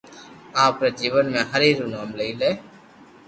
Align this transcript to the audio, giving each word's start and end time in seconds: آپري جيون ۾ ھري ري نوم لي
آپري 0.65 0.89
جيون 0.99 1.27
۾ 1.35 1.41
ھري 1.51 1.69
ري 1.77 1.85
نوم 1.93 2.09
لي 2.19 2.29